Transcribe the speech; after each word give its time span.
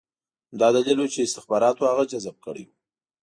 همدا 0.51 0.69
دلیل 0.75 0.99
و 0.99 1.11
چې 1.13 1.19
استخباراتو 1.23 1.83
هغه 1.91 2.03
جذب 2.11 2.35
کړی 2.45 2.63
و 2.65 2.69